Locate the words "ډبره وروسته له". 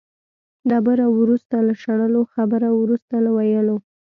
0.69-1.73